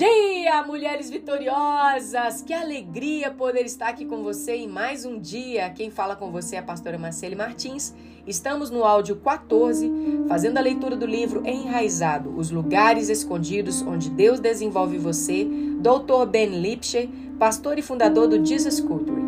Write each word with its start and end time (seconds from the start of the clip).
dia, 0.00 0.62
mulheres 0.62 1.10
vitoriosas! 1.10 2.40
Que 2.40 2.54
alegria 2.54 3.30
poder 3.30 3.66
estar 3.66 3.88
aqui 3.88 4.06
com 4.06 4.22
você 4.22 4.54
em 4.54 4.66
mais 4.66 5.04
um 5.04 5.20
dia. 5.20 5.68
Quem 5.68 5.90
fala 5.90 6.16
com 6.16 6.30
você 6.30 6.56
é 6.56 6.60
a 6.60 6.62
pastora 6.62 6.96
Marcele 6.96 7.36
Martins. 7.36 7.94
Estamos 8.26 8.70
no 8.70 8.82
áudio 8.82 9.16
14, 9.16 9.92
fazendo 10.26 10.56
a 10.56 10.62
leitura 10.62 10.96
do 10.96 11.04
livro 11.04 11.46
Enraizado: 11.46 12.34
Os 12.34 12.50
Lugares 12.50 13.10
Escondidos 13.10 13.82
onde 13.82 14.08
Deus 14.08 14.40
desenvolve 14.40 14.96
você, 14.96 15.44
Dr. 15.44 16.24
Ben 16.26 16.48
Lipscher, 16.48 17.06
pastor 17.38 17.78
e 17.78 17.82
fundador 17.82 18.26
do 18.26 18.42
Jesus 18.42 18.80
Culture. 18.80 19.20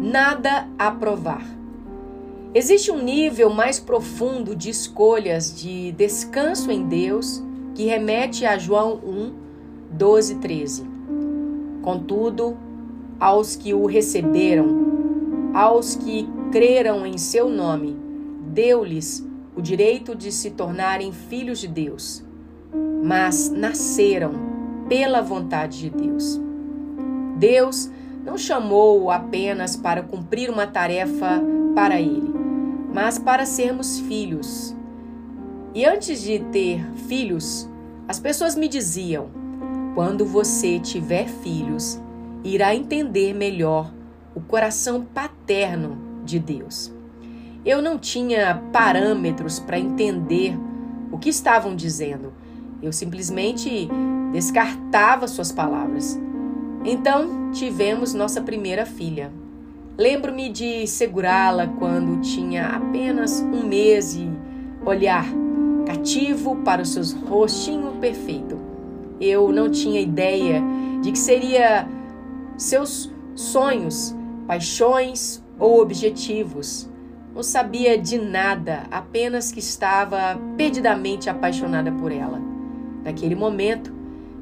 Nada 0.00 0.68
a 0.76 0.90
provar. 0.90 1.46
Existe 2.52 2.90
um 2.90 3.00
nível 3.00 3.50
mais 3.50 3.78
profundo 3.78 4.56
de 4.56 4.68
escolhas 4.68 5.54
de 5.54 5.92
descanso 5.92 6.72
em 6.72 6.88
Deus 6.88 7.40
que 7.76 7.84
remete 7.84 8.44
a 8.44 8.58
João 8.58 8.96
1, 8.96 9.49
12, 9.90 10.36
13. 10.36 10.84
Contudo, 11.82 12.56
aos 13.18 13.56
que 13.56 13.74
o 13.74 13.86
receberam, 13.86 15.50
aos 15.54 15.94
que 15.94 16.28
creram 16.50 17.04
em 17.04 17.18
seu 17.18 17.48
nome, 17.48 17.96
deu-lhes 18.46 19.26
o 19.54 19.60
direito 19.60 20.14
de 20.14 20.32
se 20.32 20.50
tornarem 20.50 21.12
filhos 21.12 21.58
de 21.58 21.68
Deus, 21.68 22.24
mas 23.02 23.50
nasceram 23.50 24.32
pela 24.88 25.20
vontade 25.20 25.80
de 25.80 25.90
Deus. 25.90 26.40
Deus 27.36 27.90
não 28.24 28.36
chamou 28.36 29.10
apenas 29.10 29.76
para 29.76 30.02
cumprir 30.02 30.50
uma 30.50 30.66
tarefa 30.66 31.42
para 31.74 32.00
ele, 32.00 32.32
mas 32.92 33.18
para 33.18 33.46
sermos 33.46 34.00
filhos. 34.00 34.74
E 35.74 35.84
antes 35.84 36.20
de 36.22 36.38
ter 36.38 36.84
filhos, 37.08 37.68
as 38.08 38.18
pessoas 38.18 38.56
me 38.56 38.68
diziam: 38.68 39.39
quando 39.94 40.24
você 40.24 40.78
tiver 40.78 41.28
filhos, 41.28 42.00
irá 42.44 42.74
entender 42.74 43.34
melhor 43.34 43.92
o 44.34 44.40
coração 44.40 45.04
paterno 45.04 45.98
de 46.24 46.38
Deus. 46.38 46.92
Eu 47.64 47.82
não 47.82 47.98
tinha 47.98 48.62
parâmetros 48.72 49.58
para 49.58 49.78
entender 49.78 50.56
o 51.10 51.18
que 51.18 51.28
estavam 51.28 51.74
dizendo. 51.74 52.32
Eu 52.82 52.92
simplesmente 52.92 53.88
descartava 54.32 55.28
suas 55.28 55.52
palavras. 55.52 56.18
Então 56.84 57.50
tivemos 57.52 58.14
nossa 58.14 58.40
primeira 58.40 58.86
filha. 58.86 59.30
Lembro-me 59.98 60.48
de 60.48 60.86
segurá-la 60.86 61.66
quando 61.66 62.22
tinha 62.22 62.68
apenas 62.68 63.40
um 63.40 63.66
mês 63.66 64.14
e 64.14 64.30
olhar 64.86 65.26
cativo 65.84 66.56
para 66.56 66.80
o 66.80 66.86
seu 66.86 67.02
rostinho 67.28 67.92
perfeito 68.00 68.69
eu 69.20 69.52
não 69.52 69.70
tinha 69.70 70.00
ideia 70.00 70.62
de 71.02 71.12
que 71.12 71.18
seria 71.18 71.86
seus 72.56 73.12
sonhos, 73.34 74.14
paixões 74.46 75.44
ou 75.58 75.80
objetivos. 75.80 76.88
Não 77.34 77.42
sabia 77.42 77.96
de 77.96 78.18
nada, 78.18 78.84
apenas 78.90 79.52
que 79.52 79.60
estava 79.60 80.40
perdidamente 80.56 81.30
apaixonada 81.30 81.92
por 81.92 82.10
ela. 82.10 82.40
Naquele 83.04 83.34
momento, 83.34 83.92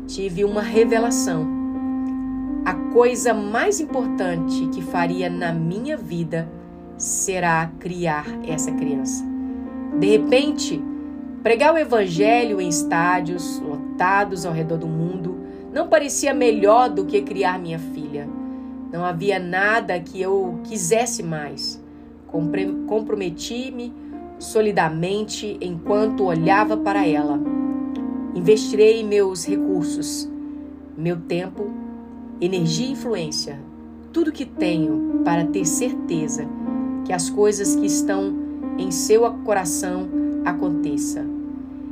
tive 0.06 0.45
uma 0.45 0.62
revelação. 0.62 1.47
A 2.65 2.75
coisa 2.93 3.34
mais 3.34 3.81
importante 3.81 4.69
que 4.69 4.83
faria 4.83 5.29
na 5.29 5.53
minha 5.53 5.97
vida 5.97 6.49
será 6.97 7.71
criar 7.79 8.27
essa 8.47 8.73
criança. 8.73 9.25
De 9.99 10.06
repente, 10.06 10.83
Pregar 11.49 11.73
o 11.73 11.79
evangelho 11.79 12.61
em 12.61 12.69
estádios 12.69 13.59
lotados 13.61 14.45
ao 14.45 14.53
redor 14.53 14.77
do 14.77 14.87
mundo 14.87 15.39
não 15.73 15.89
parecia 15.89 16.35
melhor 16.35 16.91
do 16.91 17.07
que 17.07 17.23
criar 17.23 17.59
minha 17.59 17.79
filha. 17.79 18.29
Não 18.93 19.03
havia 19.03 19.39
nada 19.39 19.99
que 19.99 20.21
eu 20.21 20.61
quisesse 20.65 21.22
mais. 21.22 21.83
Comprometi-me 22.87 23.95
solidamente 24.39 25.56
enquanto 25.62 26.25
olhava 26.25 26.77
para 26.77 27.06
ela. 27.06 27.41
Investirei 28.34 29.03
meus 29.03 29.49
recursos, 29.49 30.31
meu 30.99 31.17
tempo, 31.17 31.71
energia 32.43 32.89
e 32.89 32.93
influência, 32.93 33.59
tudo 34.12 34.33
que 34.33 34.45
tenho 34.45 35.22
para 35.25 35.47
ter 35.47 35.65
certeza 35.65 36.47
que 37.06 37.12
as 37.15 37.31
coisas 37.31 37.75
que 37.75 37.87
estão 37.87 38.37
em 38.77 38.91
seu 38.91 39.22
coração 39.47 40.11
aconteça. 40.45 41.38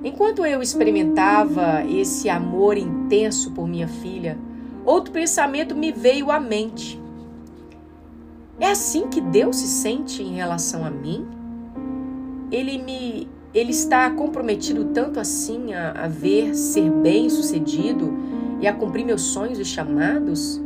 Enquanto 0.04 0.44
eu 0.44 0.62
experimentava 0.62 1.84
esse 1.84 2.28
amor 2.28 2.76
intenso 2.76 3.50
por 3.52 3.66
minha 3.66 3.88
filha, 3.88 4.38
outro 4.84 5.12
pensamento 5.12 5.74
me 5.74 5.90
veio 5.92 6.30
à 6.30 6.38
mente. 6.38 7.00
É 8.58 8.70
assim 8.70 9.08
que 9.08 9.20
Deus 9.20 9.56
se 9.56 9.66
sente 9.66 10.22
em 10.22 10.34
relação 10.34 10.84
a 10.84 10.90
mim? 10.90 11.26
Ele 12.50 12.78
me 12.78 13.28
ele 13.52 13.70
está 13.70 14.10
comprometido 14.10 14.84
tanto 14.86 15.18
assim 15.18 15.72
a, 15.72 15.92
a 15.92 16.08
ver 16.08 16.54
ser 16.54 16.90
bem-sucedido 16.90 18.14
e 18.60 18.66
a 18.66 18.72
cumprir 18.72 19.04
meus 19.04 19.22
sonhos 19.22 19.58
e 19.58 19.64
chamados? 19.64 20.60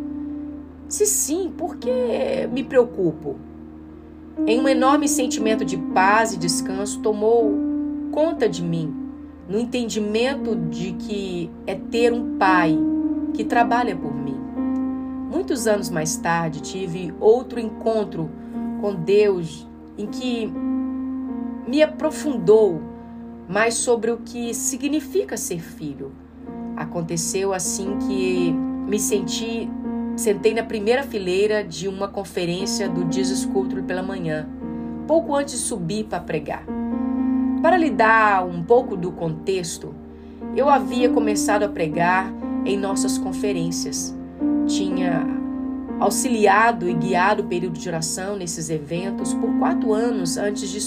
Se 0.88 1.06
sim, 1.06 1.52
por 1.56 1.76
que 1.76 2.48
me 2.52 2.64
preocupo? 2.64 3.36
Em 4.44 4.60
um 4.60 4.68
enorme 4.68 5.06
sentimento 5.06 5.64
de 5.64 5.76
paz 5.76 6.34
e 6.34 6.36
descanso 6.36 7.00
tomou 7.00 7.56
conta 8.10 8.48
de 8.48 8.60
mim, 8.60 8.92
no 9.50 9.58
entendimento 9.58 10.54
de 10.54 10.92
que 10.92 11.50
é 11.66 11.74
ter 11.74 12.12
um 12.12 12.38
pai 12.38 12.78
que 13.34 13.42
trabalha 13.42 13.96
por 13.96 14.14
mim. 14.14 14.38
Muitos 15.28 15.66
anos 15.66 15.90
mais 15.90 16.16
tarde, 16.16 16.62
tive 16.62 17.12
outro 17.18 17.58
encontro 17.58 18.30
com 18.80 18.94
Deus 18.94 19.66
em 19.98 20.06
que 20.06 20.46
me 21.66 21.82
aprofundou 21.82 22.80
mais 23.48 23.74
sobre 23.74 24.12
o 24.12 24.18
que 24.18 24.54
significa 24.54 25.36
ser 25.36 25.58
filho. 25.58 26.12
Aconteceu 26.76 27.52
assim 27.52 27.98
que 28.06 28.52
me 28.52 29.00
senti, 29.00 29.68
sentei 30.14 30.54
na 30.54 30.62
primeira 30.62 31.02
fileira 31.02 31.64
de 31.64 31.88
uma 31.88 32.06
conferência 32.06 32.88
do 32.88 33.12
Jesus 33.12 33.44
Culture 33.44 33.82
pela 33.82 34.02
manhã, 34.02 34.48
pouco 35.08 35.34
antes 35.34 35.54
de 35.54 35.60
subir 35.60 36.04
para 36.04 36.20
pregar. 36.20 36.79
Para 37.62 37.76
lhe 37.76 37.90
dar 37.90 38.46
um 38.46 38.62
pouco 38.62 38.96
do 38.96 39.12
contexto, 39.12 39.94
eu 40.56 40.68
havia 40.68 41.10
começado 41.10 41.62
a 41.62 41.68
pregar 41.68 42.32
em 42.64 42.76
nossas 42.76 43.18
conferências. 43.18 44.16
Tinha 44.66 45.26
auxiliado 45.98 46.88
e 46.88 46.94
guiado 46.94 47.42
o 47.42 47.46
período 47.46 47.78
de 47.78 47.86
oração 47.86 48.34
nesses 48.34 48.70
eventos 48.70 49.34
por 49.34 49.50
quatro 49.58 49.92
anos 49.92 50.38
antes 50.38 50.70
de 50.70 50.80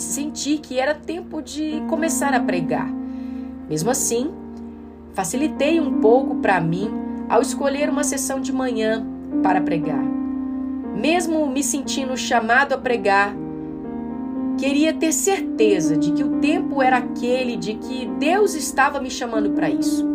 sentir 0.00 0.58
que 0.58 0.78
era 0.78 0.94
tempo 0.94 1.42
de 1.42 1.82
começar 1.88 2.32
a 2.32 2.40
pregar. 2.40 2.90
Mesmo 3.68 3.90
assim, 3.90 4.30
facilitei 5.12 5.78
um 5.78 6.00
pouco 6.00 6.36
para 6.36 6.58
mim 6.60 6.90
ao 7.28 7.42
escolher 7.42 7.90
uma 7.90 8.02
sessão 8.02 8.40
de 8.40 8.52
manhã 8.52 9.06
para 9.42 9.60
pregar. 9.60 10.02
Mesmo 10.96 11.46
me 11.46 11.62
sentindo 11.62 12.16
chamado 12.16 12.72
a 12.72 12.78
pregar, 12.78 13.34
Queria 14.60 14.92
ter 14.92 15.10
certeza 15.10 15.96
de 15.96 16.12
que 16.12 16.22
o 16.22 16.38
tempo 16.38 16.82
era 16.82 16.98
aquele 16.98 17.56
de 17.56 17.76
que 17.76 18.04
Deus 18.18 18.54
estava 18.54 19.00
me 19.00 19.10
chamando 19.10 19.52
para 19.52 19.70
isso. 19.70 20.06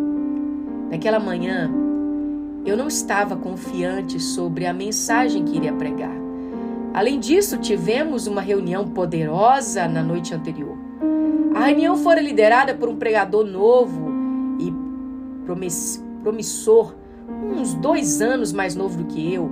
Naquela 0.88 1.18
manhã, 1.18 1.68
eu 2.64 2.76
não 2.76 2.86
estava 2.86 3.34
confiante 3.34 4.20
sobre 4.20 4.64
a 4.64 4.72
mensagem 4.72 5.44
que 5.44 5.56
iria 5.56 5.72
pregar. 5.72 6.14
Além 6.94 7.18
disso, 7.18 7.58
tivemos 7.58 8.28
uma 8.28 8.40
reunião 8.40 8.86
poderosa 8.86 9.88
na 9.88 10.00
noite 10.00 10.32
anterior. 10.32 10.78
A 11.52 11.64
reunião 11.64 11.96
fora 11.96 12.20
liderada 12.20 12.72
por 12.72 12.88
um 12.88 12.94
pregador 12.94 13.44
novo 13.44 14.12
e 14.60 14.72
promissor, 16.22 16.94
uns 17.52 17.74
dois 17.74 18.22
anos 18.22 18.52
mais 18.52 18.76
novo 18.76 19.02
do 19.02 19.06
que 19.06 19.34
eu, 19.34 19.50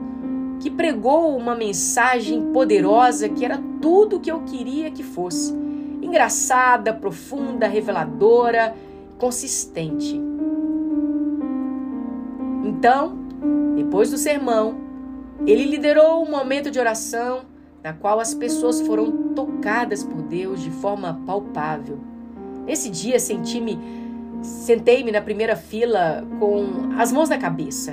que 0.61 0.71
pregou 0.71 1.37
uma 1.37 1.57
mensagem 1.57 2.53
poderosa 2.53 3.29
que 3.29 3.45
era 3.45 3.61
tudo 3.85 4.17
o 4.17 4.21
que 4.21 4.33
eu 4.33 4.41
queria 4.45 4.91
que 4.91 5.03
fosse. 5.03 5.53
Engraçada, 6.01 6.95
profunda, 6.95 7.67
reveladora, 7.67 8.75
consistente. 9.19 10.19
Então, 12.65 13.15
depois 13.77 14.11
do 14.11 14.17
sermão, 14.17 14.75
ele 15.47 15.67
liderou 15.67 16.25
um 16.25 16.31
momento 16.31 16.71
de 16.71 16.81
oração 16.81 17.43
na 17.83 17.93
qual 17.93 18.19
as 18.21 18.33
pessoas 18.33 18.81
foram 18.81 19.35
tocadas 19.35 20.03
por 20.03 20.23
Deus 20.23 20.63
de 20.63 20.71
forma 20.71 21.21
palpável. 21.27 21.99
Nesse 22.65 22.89
dia 22.89 23.21
senti-me, 23.21 23.79
sentei-me 24.41 25.13
na 25.13 25.21
primeira 25.21 25.57
fila 25.57 26.27
com 26.39 26.91
as 26.99 27.13
mãos 27.13 27.29
na 27.29 27.37
cabeça 27.37 27.93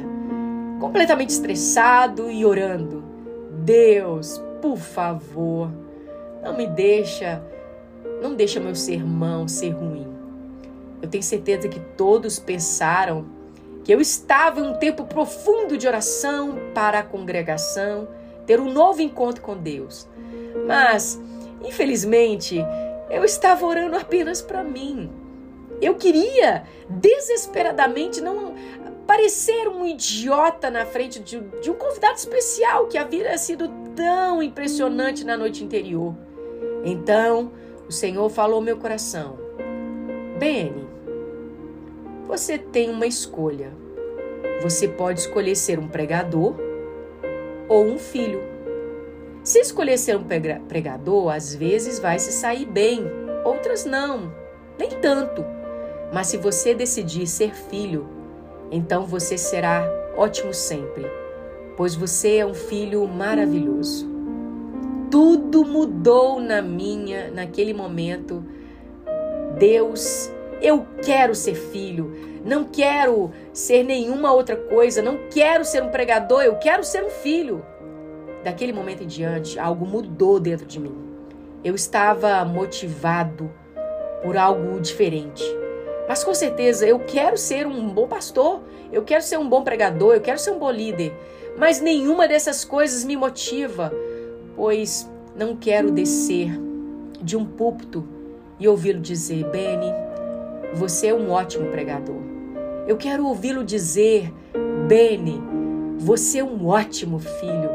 completamente 0.80 1.30
estressado 1.30 2.32
e 2.32 2.44
orando. 2.44 3.04
Deus, 3.64 4.42
por 4.62 4.78
favor, 4.78 5.70
não 6.44 6.56
me 6.56 6.68
deixa, 6.68 7.44
não 8.22 8.36
deixa 8.36 8.60
meu 8.60 8.76
sermão 8.76 9.48
ser 9.48 9.72
ruim. 9.72 10.08
Eu 11.02 11.10
tenho 11.10 11.24
certeza 11.24 11.68
que 11.68 11.80
todos 11.98 12.38
pensaram 12.38 13.26
que 13.84 13.92
eu 13.92 14.00
estava 14.00 14.60
em 14.60 14.64
um 14.64 14.74
tempo 14.76 15.06
profundo 15.06 15.78
de 15.78 15.88
oração 15.88 16.58
para 16.74 17.00
a 17.00 17.04
congregação, 17.04 18.08
ter 18.46 18.60
um 18.60 18.72
novo 18.72 19.02
encontro 19.02 19.42
com 19.42 19.58
Deus. 19.58 20.08
Mas, 20.68 21.20
infelizmente, 21.64 22.64
eu 23.10 23.26
estava 23.26 23.66
orando 23.66 23.98
apenas 23.98 24.42
para 24.42 24.64
mim. 24.64 25.10
Eu 25.82 25.96
queria 25.96 26.64
desesperadamente 26.88 28.22
não 28.22 28.54
parecer 29.08 29.68
um 29.68 29.86
idiota 29.86 30.70
na 30.70 30.86
frente 30.86 31.20
de, 31.20 31.40
de 31.40 31.72
um 31.72 31.74
convidado 31.74 32.18
especial 32.18 32.86
que 32.86 32.98
havia 32.98 33.36
sido 33.38 33.68
tão 33.96 34.42
impressionante 34.42 35.24
na 35.24 35.38
noite 35.38 35.64
anterior. 35.64 36.16
Então, 36.84 37.52
o 37.88 37.92
Senhor 37.92 38.30
falou 38.30 38.56
ao 38.56 38.62
meu 38.62 38.78
coração: 38.78 39.38
Beni, 40.40 40.88
você 42.28 42.58
tem 42.58 42.90
uma 42.90 43.06
escolha. 43.06 43.72
Você 44.62 44.88
pode 44.88 45.20
escolher 45.20 45.56
ser 45.56 45.80
um 45.80 45.88
pregador 45.88 46.56
ou 47.68 47.86
um 47.86 47.98
filho. 47.98 48.42
Se 49.44 49.60
escolher 49.60 49.98
ser 49.98 50.18
um 50.18 50.24
pregador, 50.68 51.34
às 51.34 51.56
vezes 51.56 52.00
vai 52.00 52.20
se 52.20 52.32
sair 52.32 52.66
bem, 52.66 53.04
outras 53.44 53.86
não, 53.86 54.32
nem 54.78 54.90
tanto. 54.90 55.44
Mas 56.14 56.28
se 56.28 56.38
você 56.38 56.76
decidir 56.76 57.26
ser 57.26 57.56
filho, 57.56 58.08
então 58.72 59.06
você 59.06 59.38
será 59.38 59.84
ótimo 60.16 60.54
sempre, 60.54 61.06
pois 61.76 61.96
você 61.96 62.38
é 62.38 62.46
um 62.46 62.54
filho 62.54 63.08
maravilhoso. 63.08 64.10
Tudo 65.10 65.66
mudou 65.66 66.40
na 66.40 66.62
minha, 66.62 67.30
naquele 67.32 67.74
momento. 67.74 68.44
Deus, 69.58 70.32
eu 70.62 70.86
quero 71.04 71.36
ser 71.36 71.56
filho, 71.56 72.16
não 72.46 72.64
quero 72.64 73.32
ser 73.54 73.84
nenhuma 73.84 74.32
outra 74.32 74.56
coisa, 74.56 75.02
não 75.02 75.20
quero 75.30 75.66
ser 75.66 75.84
um 75.84 75.90
pregador, 75.90 76.42
eu 76.44 76.56
quero 76.56 76.84
ser 76.84 77.04
um 77.04 77.10
filho. 77.10 77.64
Daquele 78.44 78.74
momento 78.74 79.04
em 79.04 79.08
diante, 79.08 79.60
algo 79.60 79.86
mudou 79.86 80.40
dentro 80.40 80.66
de 80.66 80.80
mim. 80.80 80.96
Eu 81.64 81.76
estava 81.76 82.44
motivado 82.46 83.52
por 84.24 84.38
algo 84.38 84.80
diferente. 84.80 85.44
Mas 86.12 86.26
com 86.26 86.34
certeza 86.34 86.86
eu 86.86 87.00
quero 87.00 87.38
ser 87.38 87.66
um 87.66 87.88
bom 87.88 88.06
pastor, 88.06 88.60
eu 88.92 89.02
quero 89.02 89.24
ser 89.24 89.40
um 89.40 89.48
bom 89.48 89.64
pregador, 89.64 90.14
eu 90.14 90.20
quero 90.20 90.38
ser 90.38 90.52
um 90.52 90.60
bom 90.60 90.70
líder. 90.70 91.14
Mas 91.58 91.80
nenhuma 91.80 92.28
dessas 92.28 92.66
coisas 92.66 93.06
me 93.06 93.16
motiva, 93.16 93.94
pois 94.54 95.10
não 95.34 95.56
quero 95.56 95.90
descer 95.90 96.52
de 97.22 97.38
um 97.38 97.46
púlpito 97.46 98.06
e 98.60 98.68
ouvi-lo 98.68 99.00
dizer: 99.00 99.46
Benny, 99.52 99.90
você 100.74 101.08
é 101.08 101.14
um 101.14 101.32
ótimo 101.32 101.70
pregador. 101.70 102.22
Eu 102.86 102.98
quero 102.98 103.26
ouvi-lo 103.26 103.64
dizer: 103.64 104.34
Benny, 104.90 105.42
você 105.98 106.40
é 106.40 106.44
um 106.44 106.68
ótimo 106.68 107.20
filho. 107.20 107.70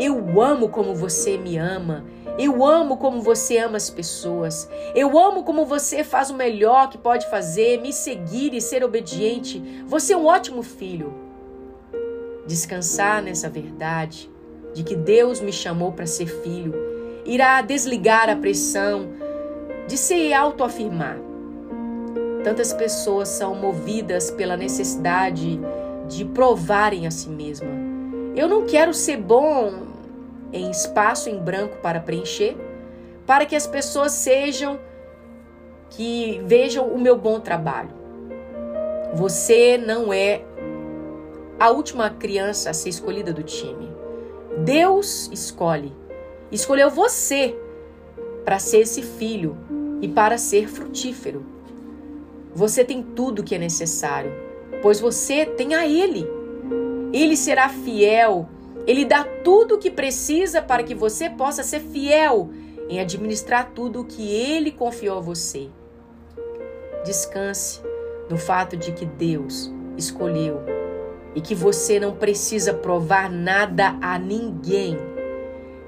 Eu 0.00 0.40
amo 0.40 0.70
como 0.70 0.94
você 0.94 1.36
me 1.36 1.58
ama. 1.58 2.06
Eu 2.38 2.64
amo 2.64 2.96
como 2.96 3.20
você 3.20 3.58
ama 3.58 3.76
as 3.76 3.90
pessoas. 3.90 4.68
Eu 4.94 5.18
amo 5.18 5.44
como 5.44 5.66
você 5.66 6.02
faz 6.02 6.30
o 6.30 6.34
melhor 6.34 6.88
que 6.88 6.96
pode 6.96 7.28
fazer, 7.28 7.80
me 7.80 7.92
seguir 7.92 8.54
e 8.54 8.60
ser 8.60 8.82
obediente. 8.82 9.84
Você 9.86 10.14
é 10.14 10.16
um 10.16 10.26
ótimo 10.26 10.62
filho. 10.62 11.12
Descansar 12.46 13.22
nessa 13.22 13.50
verdade 13.50 14.30
de 14.72 14.82
que 14.82 14.96
Deus 14.96 15.40
me 15.40 15.52
chamou 15.52 15.92
para 15.92 16.06
ser 16.06 16.26
filho 16.26 16.74
irá 17.24 17.60
desligar 17.60 18.28
a 18.28 18.36
pressão 18.36 19.10
de 19.86 19.96
se 19.96 20.32
autoafirmar. 20.32 21.18
Tantas 22.42 22.72
pessoas 22.72 23.28
são 23.28 23.54
movidas 23.54 24.30
pela 24.30 24.56
necessidade 24.56 25.60
de 26.08 26.24
provarem 26.24 27.06
a 27.06 27.10
si 27.10 27.28
mesma. 27.28 27.70
Eu 28.34 28.48
não 28.48 28.64
quero 28.64 28.92
ser 28.92 29.18
bom 29.18 29.91
em 30.52 30.70
espaço 30.70 31.28
em 31.28 31.38
branco 31.38 31.78
para 31.78 32.00
preencher, 32.00 32.56
para 33.26 33.46
que 33.46 33.56
as 33.56 33.66
pessoas 33.66 34.12
sejam 34.12 34.78
que 35.90 36.40
vejam 36.44 36.86
o 36.86 36.98
meu 36.98 37.16
bom 37.16 37.40
trabalho. 37.40 37.90
Você 39.14 39.76
não 39.76 40.12
é 40.12 40.42
a 41.58 41.70
última 41.70 42.10
criança 42.10 42.70
a 42.70 42.74
ser 42.74 42.88
escolhida 42.88 43.32
do 43.32 43.42
time. 43.42 43.90
Deus 44.58 45.30
escolhe. 45.32 45.92
Escolheu 46.50 46.90
você 46.90 47.54
para 48.44 48.58
ser 48.58 48.80
esse 48.80 49.02
filho 49.02 49.56
e 50.00 50.08
para 50.08 50.36
ser 50.38 50.68
frutífero. 50.68 51.44
Você 52.54 52.84
tem 52.84 53.02
tudo 53.02 53.42
que 53.42 53.54
é 53.54 53.58
necessário, 53.58 54.32
pois 54.82 55.00
você 55.00 55.46
tem 55.46 55.74
a 55.74 55.86
Ele. 55.86 56.26
Ele 57.12 57.36
será 57.36 57.68
fiel 57.68 58.48
ele 58.86 59.04
dá 59.04 59.24
tudo 59.44 59.76
o 59.76 59.78
que 59.78 59.90
precisa 59.90 60.60
para 60.60 60.82
que 60.82 60.94
você 60.94 61.30
possa 61.30 61.62
ser 61.62 61.80
fiel 61.80 62.50
em 62.88 63.00
administrar 63.00 63.70
tudo 63.74 64.00
o 64.00 64.04
que 64.04 64.30
ele 64.30 64.72
confiou 64.72 65.18
a 65.18 65.20
você. 65.20 65.68
Descanse 67.04 67.80
no 68.28 68.36
fato 68.36 68.76
de 68.76 68.92
que 68.92 69.06
Deus 69.06 69.72
escolheu 69.96 70.60
e 71.34 71.40
que 71.40 71.54
você 71.54 71.98
não 71.98 72.14
precisa 72.14 72.74
provar 72.74 73.30
nada 73.30 73.96
a 74.00 74.18
ninguém. 74.18 74.96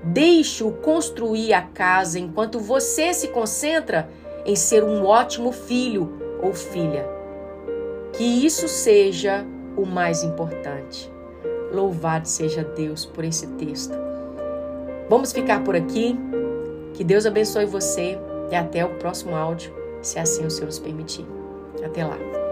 Deixe-o 0.02 0.73
construir 0.73 1.52
a 1.52 1.62
casa 1.62 2.19
enquanto 2.19 2.58
você 2.58 3.12
se 3.12 3.29
concentra 3.29 4.08
em 4.44 4.55
ser 4.55 4.85
um 4.85 5.05
ótimo 5.05 5.52
filho 5.52 6.38
ou 6.43 6.52
filha. 6.52 7.08
Que 8.12 8.25
isso 8.46 8.69
seja 8.69 9.44
o 9.76 9.85
mais 9.85 10.23
importante. 10.23 11.13
Louvado 11.75 12.29
seja 12.29 12.62
Deus 12.62 13.05
por 13.05 13.25
esse 13.25 13.47
texto. 13.47 13.94
Vamos 15.09 15.32
ficar 15.32 15.62
por 15.65 15.76
aqui. 15.76 16.17
Que 16.94 17.03
Deus 17.05 17.26
abençoe 17.26 17.67
você 17.67 18.19
e 18.50 18.55
até 18.55 18.85
o 18.85 18.91
próximo 18.99 19.35
áudio, 19.35 19.73
se 20.00 20.19
assim 20.19 20.47
o 20.47 20.50
Senhor 20.50 20.67
nos 20.67 20.79
permitir. 20.79 21.26
Até 21.85 22.05
lá. 22.05 22.44